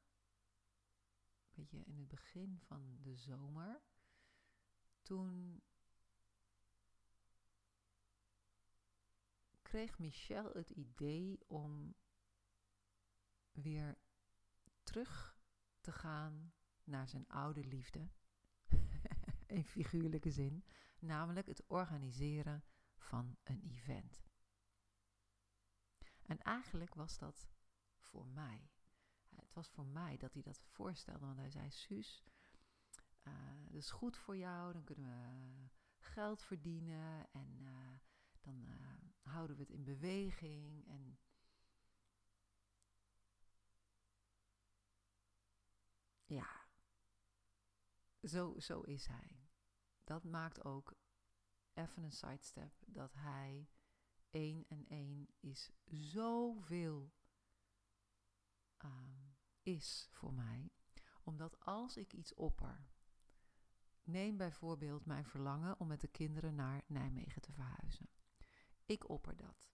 weet 1.53 1.71
je, 1.71 1.83
in 1.83 1.97
het 1.97 2.07
begin 2.07 2.59
van 2.59 2.97
de 3.01 3.15
zomer, 3.15 3.81
toen 5.01 5.63
kreeg 9.61 9.99
Michel 9.99 10.51
het 10.51 10.69
idee 10.69 11.39
om 11.47 11.95
weer 13.51 13.97
terug 14.83 15.37
te 15.81 15.91
gaan 15.91 16.53
naar 16.83 17.07
zijn 17.07 17.27
oude 17.27 17.63
liefde. 17.63 18.09
In 19.47 19.65
figuurlijke 19.65 20.31
zin. 20.31 20.65
Namelijk 20.99 21.47
het 21.47 21.67
organiseren 21.67 22.63
van 22.95 23.37
een 23.43 23.61
event. 23.61 24.23
En 26.25 26.37
eigenlijk 26.39 26.95
was 26.95 27.17
dat 27.17 27.52
voor 28.13 28.27
mij. 28.27 28.71
Het 29.35 29.53
was 29.53 29.69
voor 29.69 29.85
mij 29.85 30.17
dat 30.17 30.33
hij 30.33 30.41
dat 30.41 30.63
voorstelde. 30.63 31.25
Want 31.25 31.37
hij 31.37 31.49
zei: 31.49 31.69
Suus, 31.69 32.23
uh, 33.23 33.33
dat 33.63 33.73
is 33.73 33.91
goed 33.91 34.17
voor 34.17 34.37
jou. 34.37 34.73
Dan 34.73 34.83
kunnen 34.83 35.05
we 35.05 35.69
geld 35.97 36.41
verdienen. 36.41 37.31
En 37.31 37.59
uh, 37.61 37.99
dan 38.41 38.65
uh, 38.67 39.31
houden 39.33 39.55
we 39.55 39.61
het 39.61 39.71
in 39.71 39.83
beweging. 39.83 40.87
En 40.87 41.19
ja, 46.25 46.67
zo, 48.23 48.59
zo 48.59 48.81
is 48.81 49.07
hij. 49.07 49.47
Dat 50.03 50.23
maakt 50.23 50.63
ook 50.63 50.93
even 51.73 52.03
een 52.03 52.11
sidestep 52.11 52.73
dat 52.85 53.13
hij 53.13 53.69
één 54.29 54.65
en 54.67 54.85
één 54.87 55.27
is 55.39 55.71
zoveel 55.85 57.13
is 59.63 60.07
voor 60.11 60.33
mij. 60.33 60.71
Omdat 61.23 61.59
als 61.59 61.97
ik 61.97 62.13
iets 62.13 62.33
opper, 62.33 62.87
neem 64.03 64.37
bijvoorbeeld 64.37 65.05
mijn 65.05 65.25
verlangen 65.25 65.79
om 65.79 65.87
met 65.87 66.01
de 66.01 66.07
kinderen 66.07 66.55
naar 66.55 66.83
Nijmegen 66.87 67.41
te 67.41 67.51
verhuizen. 67.51 68.09
Ik 68.85 69.09
opper 69.09 69.35
dat. 69.35 69.71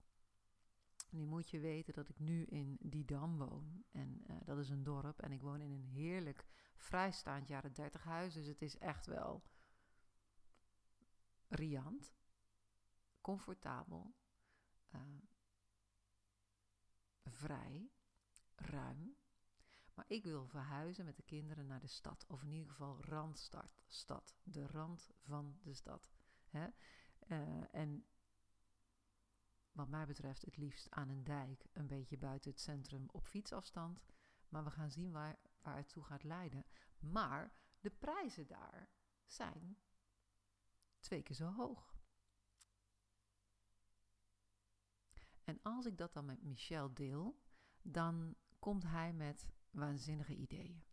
Nu 1.09 1.25
moet 1.25 1.49
je 1.49 1.59
weten 1.59 1.93
dat 1.93 2.09
ik 2.09 2.19
nu 2.19 2.45
in 2.45 2.77
Didam 2.81 3.37
woon. 3.37 3.83
En 3.91 4.23
uh, 4.27 4.37
dat 4.45 4.57
is 4.57 4.69
een 4.69 4.83
dorp. 4.83 5.19
En 5.19 5.31
ik 5.31 5.41
woon 5.41 5.61
in 5.61 5.71
een 5.71 5.83
heerlijk 5.83 6.45
vrijstaand 6.75 7.47
jaren 7.47 7.73
30 7.73 8.03
huis. 8.03 8.33
Dus 8.33 8.45
het 8.45 8.61
is 8.61 8.77
echt 8.77 9.05
wel 9.05 9.43
riant, 11.47 12.13
comfortabel, 13.21 14.15
uh, 14.91 15.01
vrij, 17.23 17.91
ruim. 18.59 19.17
Maar 19.93 20.05
ik 20.07 20.23
wil 20.23 20.47
verhuizen 20.47 21.05
met 21.05 21.15
de 21.15 21.23
kinderen 21.23 21.65
naar 21.65 21.79
de 21.79 21.87
stad. 21.87 22.25
Of 22.27 22.43
in 22.43 22.51
ieder 22.51 22.69
geval 22.69 23.01
randstad, 23.01 23.79
stad. 23.87 24.35
De 24.43 24.67
rand 24.67 25.09
van 25.21 25.59
de 25.61 25.73
stad. 25.73 26.11
Hè? 26.49 26.67
Uh, 27.27 27.75
en 27.75 28.05
wat 29.71 29.89
mij 29.89 30.05
betreft 30.05 30.45
het 30.45 30.57
liefst 30.57 30.91
aan 30.91 31.09
een 31.09 31.23
dijk, 31.23 31.65
een 31.73 31.87
beetje 31.87 32.17
buiten 32.17 32.51
het 32.51 32.59
centrum 32.59 33.09
op 33.11 33.27
fietsafstand. 33.27 34.05
Maar 34.49 34.63
we 34.63 34.71
gaan 34.71 34.91
zien 34.91 35.11
waar, 35.11 35.39
waar 35.61 35.77
het 35.77 35.89
toe 35.89 36.03
gaat 36.03 36.23
leiden. 36.23 36.65
Maar 36.99 37.53
de 37.79 37.91
prijzen 37.91 38.47
daar 38.47 38.89
zijn 39.25 39.77
twee 40.99 41.23
keer 41.23 41.35
zo 41.35 41.51
hoog. 41.51 41.97
En 45.43 45.59
als 45.61 45.85
ik 45.85 45.97
dat 45.97 46.13
dan 46.13 46.25
met 46.25 46.43
Michel 46.43 46.93
deel, 46.93 47.39
dan 47.81 48.35
komt 48.59 48.83
hij 48.83 49.13
met 49.13 49.49
waanzinnige 49.71 50.35
ideeën. 50.35 50.83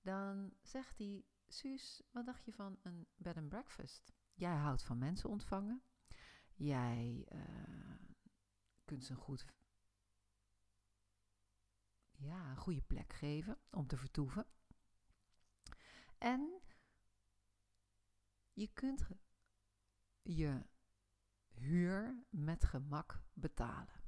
Dan 0.00 0.52
zegt 0.62 0.98
hij: 0.98 1.24
Suus, 1.48 2.02
wat 2.10 2.26
dacht 2.26 2.44
je 2.44 2.52
van 2.52 2.78
een 2.82 3.06
bed 3.16 3.36
and 3.36 3.48
breakfast? 3.48 4.12
Jij 4.34 4.54
houdt 4.54 4.82
van 4.82 4.98
mensen 4.98 5.30
ontvangen. 5.30 5.82
Jij 6.54 7.26
uh, 7.32 7.94
kunt 8.84 9.04
ze 9.04 9.12
een 9.12 9.18
goed, 9.18 9.46
ja, 12.10 12.50
een 12.50 12.56
goede 12.56 12.82
plek 12.82 13.12
geven 13.12 13.58
om 13.70 13.86
te 13.86 13.96
vertoeven. 13.96 14.46
En 16.18 16.62
je 18.52 18.68
kunt 18.72 19.08
je 20.22 20.66
huur 21.48 22.24
met 22.30 22.64
gemak 22.64 23.22
betalen. 23.32 24.01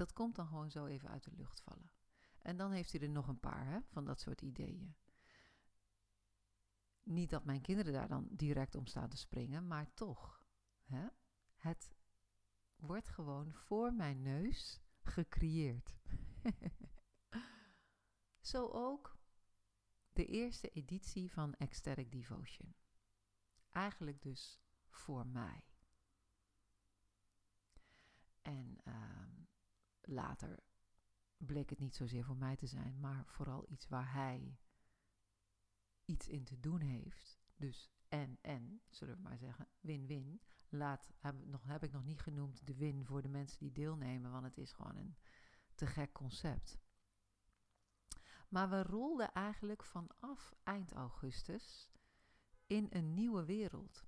Dat 0.00 0.12
komt 0.12 0.36
dan 0.36 0.46
gewoon 0.46 0.70
zo 0.70 0.86
even 0.86 1.08
uit 1.08 1.24
de 1.24 1.32
lucht 1.32 1.60
vallen. 1.60 1.92
En 2.38 2.56
dan 2.56 2.70
heeft 2.72 2.92
hij 2.92 3.00
er 3.00 3.08
nog 3.08 3.28
een 3.28 3.40
paar 3.40 3.66
hè, 3.66 3.78
van 3.88 4.04
dat 4.04 4.20
soort 4.20 4.42
ideeën. 4.42 4.96
Niet 7.02 7.30
dat 7.30 7.44
mijn 7.44 7.60
kinderen 7.60 7.92
daar 7.92 8.08
dan 8.08 8.28
direct 8.30 8.74
om 8.74 8.86
staan 8.86 9.08
te 9.08 9.16
springen, 9.16 9.66
maar 9.66 9.94
toch. 9.94 10.44
Hè? 10.82 11.06
Het 11.54 11.94
wordt 12.76 13.08
gewoon 13.08 13.52
voor 13.52 13.92
mijn 13.92 14.22
neus 14.22 14.80
gecreëerd. 15.02 15.96
Zo 18.50 18.68
ook 18.68 19.18
de 20.12 20.26
eerste 20.26 20.68
editie 20.68 21.32
van 21.32 21.54
Ecstatic 21.54 22.12
Devotion. 22.12 22.74
Eigenlijk 23.70 24.22
dus 24.22 24.60
voor 24.88 25.26
mij. 25.26 25.64
En 28.42 28.78
uh, 28.84 29.40
later 30.10 30.58
bleek 31.36 31.70
het 31.70 31.78
niet 31.78 31.94
zozeer 31.94 32.24
voor 32.24 32.36
mij 32.36 32.56
te 32.56 32.66
zijn, 32.66 33.00
maar 33.00 33.26
vooral 33.26 33.64
iets 33.68 33.88
waar 33.88 34.12
hij 34.12 34.58
iets 36.04 36.28
in 36.28 36.44
te 36.44 36.60
doen 36.60 36.80
heeft. 36.80 37.40
Dus 37.56 37.90
en, 38.08 38.38
en, 38.40 38.82
zullen 38.88 39.16
we 39.16 39.22
maar 39.22 39.38
zeggen, 39.38 39.68
win-win. 39.80 40.42
Laat, 40.68 41.10
heb, 41.18 41.44
nog, 41.44 41.64
heb 41.64 41.82
ik 41.82 41.92
nog 41.92 42.04
niet 42.04 42.20
genoemd 42.20 42.66
de 42.66 42.74
win 42.74 43.04
voor 43.04 43.22
de 43.22 43.28
mensen 43.28 43.58
die 43.58 43.72
deelnemen, 43.72 44.30
want 44.30 44.44
het 44.44 44.58
is 44.58 44.72
gewoon 44.72 44.96
een 44.96 45.16
te 45.74 45.86
gek 45.86 46.12
concept. 46.12 46.78
Maar 48.48 48.70
we 48.70 48.82
rolden 48.82 49.32
eigenlijk 49.32 49.84
vanaf 49.84 50.54
eind 50.62 50.92
augustus 50.92 51.90
in 52.66 52.86
een 52.90 53.14
nieuwe 53.14 53.44
wereld. 53.44 54.04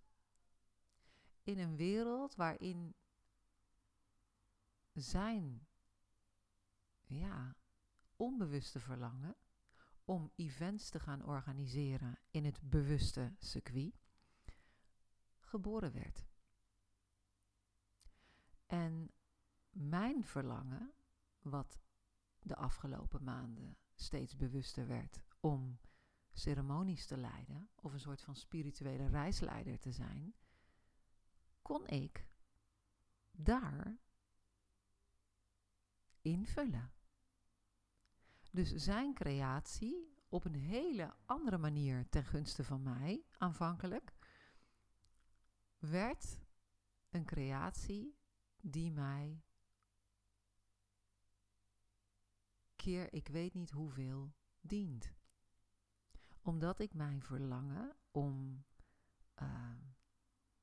In 1.42 1.58
een 1.58 1.76
wereld 1.76 2.34
waarin 2.34 2.94
zijn 4.92 5.66
ja, 7.14 7.56
onbewuste 8.16 8.80
verlangen 8.80 9.36
om 10.04 10.32
events 10.34 10.90
te 10.90 11.00
gaan 11.00 11.24
organiseren 11.24 12.18
in 12.30 12.44
het 12.44 12.60
bewuste 12.62 13.34
circuit 13.38 13.94
geboren 15.38 15.92
werd. 15.92 16.24
En 18.66 19.10
mijn 19.70 20.24
verlangen, 20.24 20.92
wat 21.40 21.80
de 22.40 22.56
afgelopen 22.56 23.24
maanden 23.24 23.76
steeds 23.94 24.36
bewuster 24.36 24.86
werd 24.86 25.22
om 25.40 25.80
ceremonies 26.32 27.06
te 27.06 27.16
leiden 27.16 27.70
of 27.74 27.92
een 27.92 28.00
soort 28.00 28.22
van 28.22 28.36
spirituele 28.36 29.06
reisleider 29.06 29.78
te 29.78 29.92
zijn, 29.92 30.34
kon 31.62 31.86
ik 31.86 32.28
daar 33.30 33.98
invullen. 36.20 36.92
Dus 38.52 38.74
zijn 38.74 39.14
creatie 39.14 40.14
op 40.28 40.44
een 40.44 40.54
hele 40.54 41.14
andere 41.24 41.58
manier 41.58 42.08
ten 42.08 42.24
gunste 42.24 42.64
van 42.64 42.82
mij, 42.82 43.24
aanvankelijk, 43.38 44.14
werd 45.78 46.38
een 47.10 47.24
creatie 47.24 48.16
die 48.60 48.90
mij 48.90 49.42
keer 52.76 53.12
ik 53.12 53.28
weet 53.28 53.54
niet 53.54 53.70
hoeveel 53.70 54.32
dient. 54.60 55.12
Omdat 56.40 56.78
ik 56.78 56.94
mijn 56.94 57.22
verlangen 57.22 57.96
om 58.10 58.64
uh, 59.42 59.76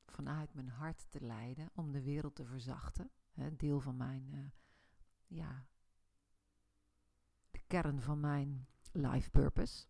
vanuit 0.06 0.54
mijn 0.54 0.69
hart 0.69 1.12
te 1.12 1.21
leiden, 1.21 1.69
om 1.73 1.91
de 1.91 2.02
wereld 2.02 2.36
te 2.36 2.45
verzachten, 2.45 3.12
hè, 3.32 3.56
deel 3.56 3.80
van 3.80 3.97
mijn 3.97 4.32
uh, 4.34 4.49
ja, 5.28 5.67
kern 7.70 8.02
van 8.02 8.20
mijn 8.20 8.68
life 8.92 9.30
purpose, 9.30 9.88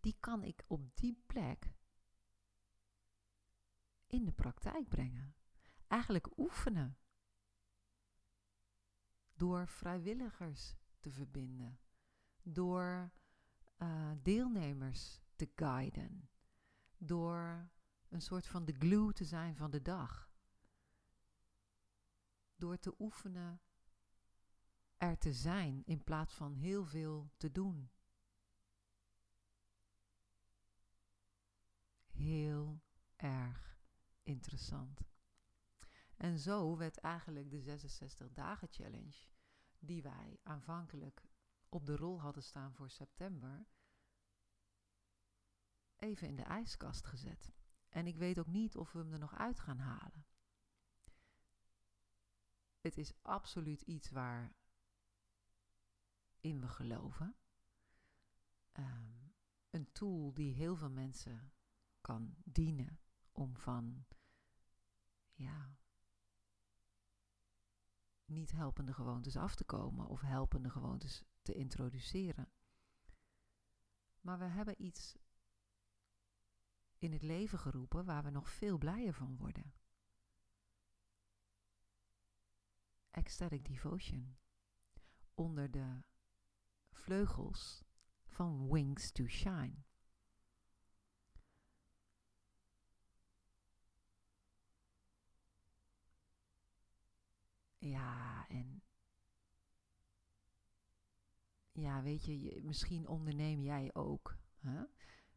die 0.00 0.16
kan 0.20 0.42
ik 0.42 0.64
op 0.66 0.96
die 0.96 1.22
plek 1.26 1.72
in 4.06 4.24
de 4.24 4.32
praktijk 4.32 4.88
brengen. 4.88 5.34
Eigenlijk 5.86 6.38
oefenen. 6.38 6.98
Door 9.34 9.68
vrijwilligers 9.68 10.76
te 11.00 11.10
verbinden. 11.10 11.80
Door 12.42 13.12
uh, 13.78 14.10
deelnemers 14.22 15.20
te 15.36 15.50
guiden. 15.54 16.30
Door 16.98 17.70
een 18.08 18.22
soort 18.22 18.46
van 18.46 18.64
de 18.64 18.72
glue 18.72 19.12
te 19.12 19.24
zijn 19.24 19.56
van 19.56 19.70
de 19.70 19.82
dag. 19.82 20.30
Door 22.56 22.78
te 22.78 22.94
oefenen 22.98 23.60
er 25.00 25.18
te 25.18 25.32
zijn 25.32 25.82
in 25.84 26.04
plaats 26.04 26.34
van 26.34 26.54
heel 26.54 26.84
veel 26.84 27.30
te 27.36 27.52
doen. 27.52 27.90
Heel 32.10 32.82
erg 33.16 33.78
interessant. 34.22 35.00
En 36.16 36.38
zo 36.38 36.76
werd 36.76 36.98
eigenlijk 36.98 37.50
de 37.50 37.60
66 37.60 38.32
dagen 38.32 38.68
challenge 38.70 39.26
die 39.78 40.02
wij 40.02 40.38
aanvankelijk 40.42 41.28
op 41.68 41.86
de 41.86 41.96
rol 41.96 42.20
hadden 42.20 42.42
staan 42.42 42.74
voor 42.74 42.90
september, 42.90 43.66
even 45.96 46.28
in 46.28 46.36
de 46.36 46.42
ijskast 46.42 47.06
gezet. 47.06 47.52
En 47.88 48.06
ik 48.06 48.16
weet 48.16 48.38
ook 48.38 48.46
niet 48.46 48.76
of 48.76 48.92
we 48.92 48.98
hem 48.98 49.12
er 49.12 49.18
nog 49.18 49.34
uit 49.34 49.60
gaan 49.60 49.78
halen. 49.78 50.26
Het 52.80 52.96
is 52.96 53.12
absoluut 53.22 53.82
iets 53.82 54.10
waar 54.10 54.58
in 56.40 56.60
we 56.60 56.68
geloven. 56.68 57.36
Ehm, 58.72 59.28
een 59.70 59.92
tool 59.92 60.32
die 60.32 60.54
heel 60.54 60.76
veel 60.76 60.90
mensen 60.90 61.52
kan 62.00 62.34
dienen 62.44 63.00
om 63.32 63.56
van 63.56 64.06
ja, 65.32 65.76
niet 68.24 68.50
helpende 68.50 68.94
gewoontes 68.94 69.36
af 69.36 69.54
te 69.54 69.64
komen 69.64 70.06
of 70.06 70.20
helpende 70.20 70.70
gewoontes 70.70 71.24
te 71.42 71.52
introduceren. 71.52 72.52
Maar 74.20 74.38
we 74.38 74.44
hebben 74.44 74.82
iets 74.84 75.16
in 76.98 77.12
het 77.12 77.22
leven 77.22 77.58
geroepen 77.58 78.04
waar 78.04 78.22
we 78.22 78.30
nog 78.30 78.48
veel 78.48 78.78
blijer 78.78 79.14
van 79.14 79.36
worden. 79.36 79.74
Ecstatic 83.10 83.64
Devotion. 83.64 84.36
Onder 85.34 85.70
de 85.70 86.02
vleugels 86.92 87.84
van 88.26 88.68
Wings 88.70 89.12
to 89.12 89.26
Shine. 89.26 89.74
Ja, 97.78 98.46
en 98.48 98.82
ja, 101.72 102.02
weet 102.02 102.24
je, 102.24 102.60
misschien 102.62 103.08
onderneem 103.08 103.62
jij 103.62 103.94
ook. 103.94 104.36
Hè? 104.58 104.84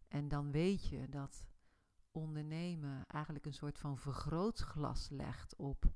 En 0.07 0.27
dan 0.27 0.51
weet 0.51 0.87
je 0.87 1.09
dat 1.09 1.47
ondernemen 2.11 3.05
eigenlijk 3.07 3.45
een 3.45 3.53
soort 3.53 3.79
van 3.79 3.97
vergrootglas 3.97 5.09
legt 5.09 5.55
op 5.55 5.93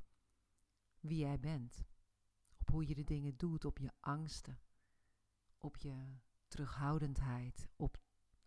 wie 1.00 1.18
jij 1.18 1.40
bent. 1.40 1.86
Op 2.58 2.70
hoe 2.70 2.88
je 2.88 2.96
de 2.96 3.04
dingen 3.04 3.38
doet, 3.38 3.66
op 3.66 3.78
je 3.78 3.92
angsten, 4.00 4.60
op 5.68 5.78
je 5.78 6.18
terughoudendheid, 6.48 7.68
op 7.76 7.98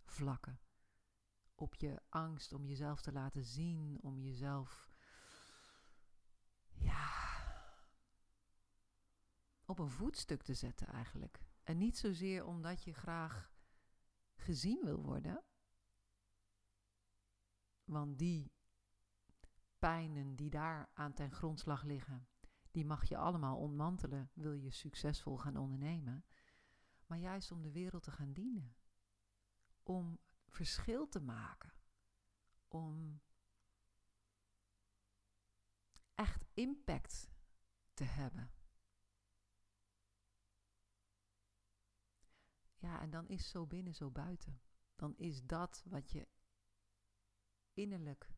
vlakken. 0.04 0.60
Op 1.54 1.74
je 1.74 2.02
angst 2.08 2.52
om 2.52 2.66
jezelf 2.66 3.00
te 3.00 3.12
laten 3.12 3.44
zien, 3.44 4.02
om 4.02 4.20
jezelf 4.20 4.88
ja, 6.72 7.08
op 9.64 9.78
een 9.78 9.90
voetstuk 9.90 10.42
te 10.42 10.54
zetten 10.54 10.86
eigenlijk. 10.86 11.42
En 11.62 11.78
niet 11.78 11.98
zozeer 11.98 12.44
omdat 12.44 12.82
je 12.82 12.92
graag 12.92 13.50
gezien 14.36 14.84
wil 14.84 15.02
worden, 15.02 15.44
want 17.84 18.18
die 18.18 18.52
pijnen 19.78 20.36
die 20.36 20.50
daar 20.50 20.90
aan 20.94 21.12
ten 21.12 21.32
grondslag 21.32 21.82
liggen, 21.82 22.28
die 22.70 22.84
mag 22.84 23.04
je 23.08 23.16
allemaal 23.16 23.56
ontmantelen, 23.56 24.30
wil 24.34 24.52
je 24.52 24.70
succesvol 24.70 25.36
gaan 25.36 25.56
ondernemen. 25.56 26.24
Maar 27.10 27.18
juist 27.18 27.50
om 27.50 27.62
de 27.62 27.70
wereld 27.70 28.02
te 28.02 28.10
gaan 28.10 28.32
dienen. 28.32 28.74
Om 29.82 30.18
verschil 30.46 31.08
te 31.08 31.20
maken. 31.20 31.72
Om 32.68 33.20
echt 36.14 36.44
impact 36.54 37.30
te 37.94 38.04
hebben. 38.04 38.52
Ja, 42.76 43.00
en 43.00 43.10
dan 43.10 43.28
is 43.28 43.48
zo 43.48 43.66
binnen, 43.66 43.94
zo 43.94 44.10
buiten. 44.10 44.60
Dan 44.96 45.16
is 45.16 45.42
dat 45.46 45.82
wat 45.86 46.10
je 46.10 46.28
innerlijk 47.72 48.34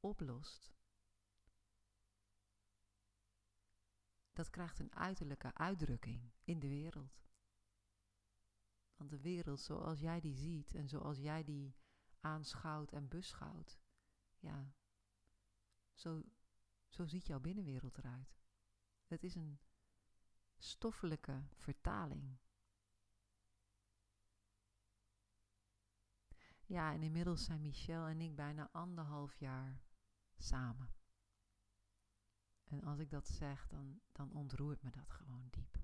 oplost, 0.00 0.74
dat 4.32 4.50
krijgt 4.50 4.78
een 4.78 4.94
uiterlijke 4.94 5.54
uitdrukking 5.54 6.32
in 6.44 6.58
de 6.58 6.68
wereld. 6.68 7.22
De 9.08 9.20
wereld 9.20 9.60
zoals 9.60 10.00
jij 10.00 10.20
die 10.20 10.34
ziet 10.34 10.74
en 10.74 10.88
zoals 10.88 11.18
jij 11.18 11.44
die 11.44 11.74
aanschouwt 12.20 12.92
en 12.92 13.08
beschouwt, 13.08 13.80
ja, 14.38 14.72
zo, 15.94 16.22
zo 16.88 17.06
ziet 17.06 17.26
jouw 17.26 17.40
binnenwereld 17.40 17.98
eruit. 17.98 18.40
Het 19.06 19.22
is 19.22 19.34
een 19.34 19.60
stoffelijke 20.56 21.44
vertaling 21.54 22.38
Ja, 26.72 26.92
en 26.92 27.02
inmiddels 27.02 27.44
zijn 27.44 27.60
Michel 27.60 28.06
en 28.06 28.20
ik 28.20 28.34
bijna 28.34 28.68
anderhalf 28.72 29.34
jaar 29.34 29.82
samen. 30.36 30.94
En 32.64 32.84
als 32.84 32.98
ik 32.98 33.10
dat 33.10 33.28
zeg, 33.28 33.66
dan, 33.66 34.00
dan 34.12 34.32
ontroert 34.32 34.82
me 34.82 34.90
dat 34.90 35.10
gewoon 35.10 35.46
diep. 35.50 35.78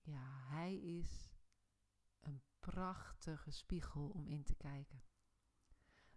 Ja, 0.00 0.46
hij 0.48 0.76
is 0.76 1.31
een 2.26 2.42
prachtige 2.60 3.50
spiegel 3.50 4.08
om 4.08 4.26
in 4.26 4.44
te 4.44 4.54
kijken. 4.54 5.02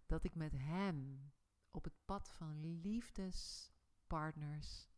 Dat 0.06 0.24
ik 0.24 0.34
met 0.34 0.52
hem 0.52 1.32
op 1.70 1.84
het 1.84 1.96
pad 2.04 2.28
van 2.28 2.80
liefdespartners 2.80 4.88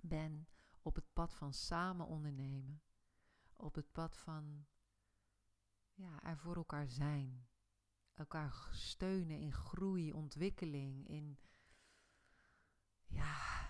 ben, 0.00 0.48
op 0.82 0.94
het 0.94 1.12
pad 1.12 1.34
van 1.34 1.52
samen 1.52 2.06
ondernemen, 2.06 2.82
op 3.56 3.74
het 3.74 3.92
pad 3.92 4.16
van 4.16 4.66
ja, 5.94 6.22
er 6.22 6.38
voor 6.38 6.56
elkaar 6.56 6.88
zijn. 6.88 7.48
Elkaar 8.14 8.68
steunen 8.72 9.38
in 9.38 9.52
groei, 9.52 10.12
ontwikkeling, 10.12 11.08
in 11.08 11.38
ja, 13.06 13.68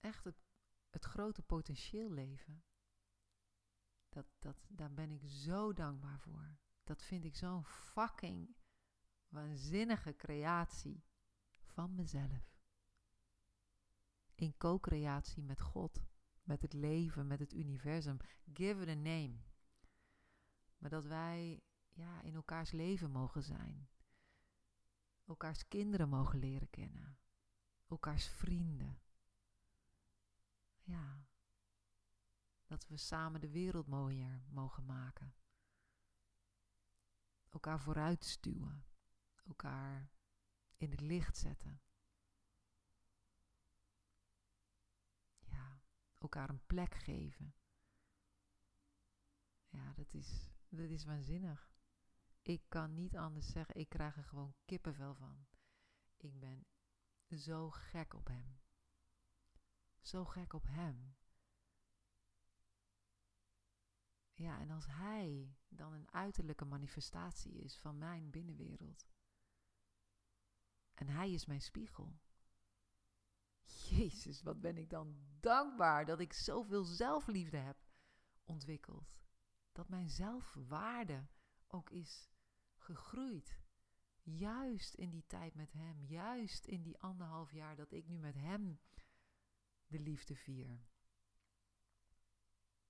echt 0.00 0.24
het, 0.24 0.43
het 0.94 1.04
grote 1.04 1.42
potentieel 1.42 2.10
leven. 2.10 2.64
Dat, 4.08 4.26
dat, 4.38 4.66
daar 4.68 4.92
ben 4.92 5.10
ik 5.10 5.28
zo 5.28 5.72
dankbaar 5.72 6.20
voor. 6.20 6.58
Dat 6.84 7.02
vind 7.02 7.24
ik 7.24 7.36
zo'n 7.36 7.64
fucking 7.64 8.56
waanzinnige 9.28 10.16
creatie 10.16 11.04
van 11.62 11.94
mezelf. 11.94 12.62
In 14.34 14.56
co-creatie 14.56 15.42
met 15.42 15.60
God 15.60 16.02
met 16.44 16.62
het 16.62 16.72
leven, 16.72 17.26
met 17.26 17.38
het 17.38 17.52
universum. 17.52 18.16
Give 18.52 18.82
it 18.82 18.88
a 18.88 18.94
name. 18.94 19.36
Maar 20.78 20.90
dat 20.90 21.04
wij 21.04 21.62
ja, 21.92 22.22
in 22.22 22.34
elkaars 22.34 22.70
leven 22.70 23.10
mogen 23.10 23.42
zijn. 23.42 23.88
Elkaars 25.26 25.68
kinderen 25.68 26.08
mogen 26.08 26.38
leren 26.38 26.70
kennen. 26.70 27.18
Elkaars 27.88 28.28
vrienden. 28.28 28.98
Ja. 30.84 31.26
Dat 32.66 32.86
we 32.86 32.96
samen 32.96 33.40
de 33.40 33.50
wereld 33.50 33.86
mooier 33.86 34.42
mogen 34.48 34.84
maken. 34.84 35.34
Elkaar 37.50 37.80
vooruit 37.80 38.24
stuwen. 38.24 38.84
Elkaar 39.46 40.10
in 40.76 40.90
het 40.90 41.00
licht 41.00 41.36
zetten. 41.36 41.82
elkaar 46.24 46.48
een 46.48 46.66
plek 46.66 46.94
geven. 46.94 47.54
Ja, 49.68 49.92
dat 49.92 50.14
is, 50.14 50.50
dat 50.68 50.88
is 50.88 51.04
waanzinnig. 51.04 51.72
Ik 52.42 52.62
kan 52.68 52.94
niet 52.94 53.16
anders 53.16 53.50
zeggen, 53.50 53.74
ik 53.74 53.88
krijg 53.88 54.16
er 54.16 54.24
gewoon 54.24 54.54
kippenvel 54.64 55.14
van. 55.14 55.46
Ik 56.16 56.40
ben 56.40 56.66
zo 57.30 57.70
gek 57.70 58.14
op 58.14 58.26
hem. 58.26 58.63
Zo 60.04 60.24
gek 60.24 60.52
op 60.52 60.66
hem. 60.66 61.14
Ja, 64.34 64.60
en 64.60 64.70
als 64.70 64.86
hij 64.86 65.56
dan 65.68 65.92
een 65.92 66.10
uiterlijke 66.10 66.64
manifestatie 66.64 67.52
is 67.52 67.78
van 67.78 67.98
mijn 67.98 68.30
binnenwereld. 68.30 69.06
En 70.94 71.08
hij 71.08 71.32
is 71.32 71.46
mijn 71.46 71.60
spiegel. 71.60 72.18
Jezus, 73.64 74.42
wat 74.42 74.60
ben 74.60 74.76
ik 74.76 74.90
dan 74.90 75.16
dankbaar 75.40 76.04
dat 76.04 76.20
ik 76.20 76.32
zoveel 76.32 76.84
zelfliefde 76.84 77.56
heb 77.56 77.76
ontwikkeld. 78.44 79.14
Dat 79.72 79.88
mijn 79.88 80.10
zelfwaarde 80.10 81.26
ook 81.66 81.90
is 81.90 82.30
gegroeid. 82.76 83.58
Juist 84.22 84.94
in 84.94 85.10
die 85.10 85.26
tijd 85.26 85.54
met 85.54 85.72
Hem, 85.72 86.04
juist 86.04 86.66
in 86.66 86.82
die 86.82 86.98
anderhalf 86.98 87.52
jaar 87.52 87.76
dat 87.76 87.92
ik 87.92 88.06
nu 88.06 88.18
met 88.18 88.34
Hem 88.34 88.80
de 89.86 89.98
liefde 90.00 90.36
vier. 90.36 90.86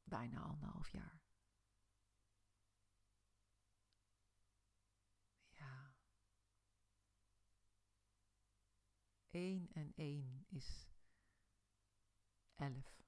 Bijna 0.05 0.41
anderhalf 0.41 0.89
jaar. 0.89 1.25
1 9.35 9.69
en 9.73 9.93
1 9.95 10.45
is 10.49 10.89
11. 12.55 13.03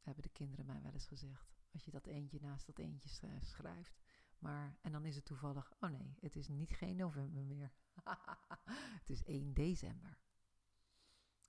Hebben 0.00 0.22
de 0.22 0.28
kinderen 0.28 0.66
mij 0.66 0.82
wel 0.82 0.92
eens 0.92 1.06
gezegd. 1.06 1.56
Als 1.72 1.84
je 1.84 1.90
dat 1.90 2.06
eentje 2.06 2.40
naast 2.40 2.66
dat 2.66 2.78
eentje 2.78 3.08
schrijft. 3.40 3.98
Maar, 4.38 4.78
en 4.80 4.92
dan 4.92 5.04
is 5.04 5.16
het 5.16 5.24
toevallig, 5.24 5.72
oh 5.80 5.90
nee, 5.90 6.16
het 6.20 6.36
is 6.36 6.48
niet 6.48 6.70
geen 6.70 6.96
november 6.96 7.44
meer. 7.44 7.72
het 9.00 9.10
is 9.10 9.22
1 9.22 9.54
december. 9.54 10.18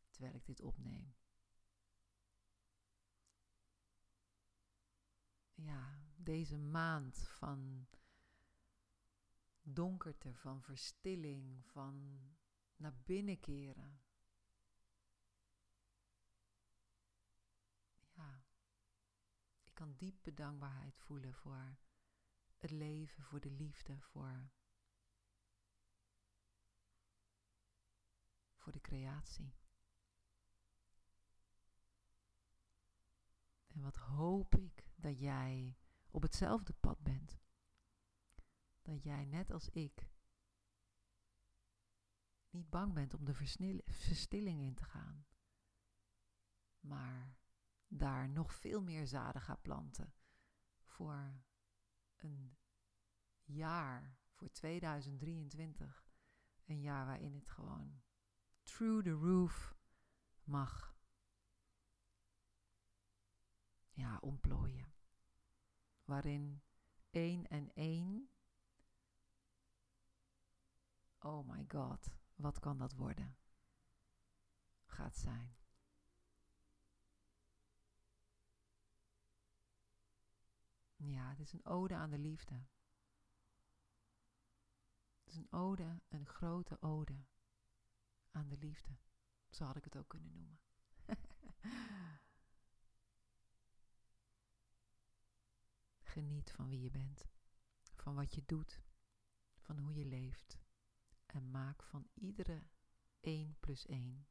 Terwijl 0.09 0.35
ik 0.35 0.45
dit 0.45 0.61
opneem. 0.61 1.15
Ja, 5.61 5.99
deze 6.15 6.57
maand 6.57 7.17
van 7.27 7.87
donkerte, 9.61 10.35
van 10.35 10.61
verstilling, 10.61 11.65
van 11.65 12.19
naar 12.75 12.95
binnen 13.05 13.39
keren. 13.39 14.01
Ja, 18.11 18.43
ik 19.63 19.73
kan 19.73 19.95
diepe 19.97 20.33
dankbaarheid 20.33 20.97
voelen 20.97 21.33
voor 21.33 21.77
het 22.57 22.71
leven, 22.71 23.23
voor 23.23 23.39
de 23.39 23.51
liefde, 23.51 23.99
voor, 23.99 24.49
voor 28.55 28.71
de 28.71 28.81
creatie. 28.81 29.57
En 33.67 33.81
wat 33.81 33.95
hoop 33.95 34.55
ik 34.55 34.88
dat 35.01 35.19
jij 35.19 35.77
op 36.09 36.21
hetzelfde 36.21 36.73
pad 36.73 36.99
bent. 36.99 37.39
Dat 38.81 39.03
jij 39.03 39.25
net 39.25 39.51
als 39.51 39.69
ik 39.69 40.09
niet 42.49 42.69
bang 42.69 42.93
bent 42.93 43.13
om 43.13 43.25
de 43.25 43.33
verstilling 43.87 44.61
in 44.61 44.75
te 44.75 44.83
gaan, 44.83 45.25
maar 46.79 47.37
daar 47.87 48.29
nog 48.29 48.53
veel 48.53 48.81
meer 48.81 49.07
zaden 49.07 49.41
gaat 49.41 49.61
planten 49.61 50.13
voor 50.83 51.41
een 52.15 52.57
jaar, 53.43 54.17
voor 54.29 54.51
2023. 54.51 56.07
Een 56.65 56.81
jaar 56.81 57.05
waarin 57.05 57.33
het 57.33 57.49
gewoon 57.49 58.01
through 58.63 59.03
the 59.03 59.11
roof 59.11 59.75
mag. 60.43 60.97
Ja, 63.91 64.17
ontplooien. 64.17 64.88
Waarin 66.09 66.61
één 67.09 67.47
en 67.47 67.71
één. 67.73 68.29
Oh 71.19 71.47
my 71.47 71.65
god, 71.67 72.09
wat 72.35 72.59
kan 72.59 72.77
dat 72.77 72.93
worden? 72.93 73.37
Gaat 74.85 75.15
zijn. 75.15 75.55
Ja, 80.95 81.29
het 81.29 81.39
is 81.39 81.53
een 81.53 81.65
ode 81.65 81.95
aan 81.95 82.09
de 82.09 82.19
liefde. 82.19 82.55
Het 85.23 85.27
is 85.27 85.35
een 85.35 85.51
ode, 85.51 86.01
een 86.07 86.25
grote 86.25 86.81
ode 86.81 87.25
aan 88.31 88.47
de 88.47 88.57
liefde. 88.57 88.97
Zo 89.49 89.65
had 89.65 89.75
ik 89.75 89.83
het 89.83 89.97
ook 89.97 90.07
kunnen 90.07 90.31
noemen. 90.31 90.59
Geniet 96.09 96.51
van 96.51 96.69
wie 96.69 96.81
je 96.81 96.91
bent, 96.91 97.25
van 97.95 98.15
wat 98.15 98.35
je 98.35 98.43
doet, 98.45 98.81
van 99.59 99.79
hoe 99.79 99.93
je 99.93 100.05
leeft. 100.05 100.59
En 101.25 101.51
maak 101.51 101.83
van 101.83 102.07
iedere 102.13 102.63
1 103.19 103.55
plus 103.59 103.85
1 103.85 104.27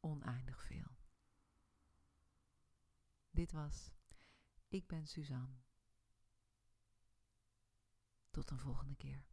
oneindig 0.00 0.62
veel. 0.62 0.96
Dit 3.30 3.52
was 3.52 3.90
Ik 4.68 4.86
ben 4.86 5.06
Suzanne. 5.06 5.56
Tot 8.30 8.50
een 8.50 8.58
volgende 8.58 8.96
keer. 8.96 9.27